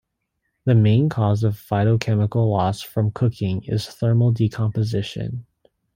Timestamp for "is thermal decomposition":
3.65-5.45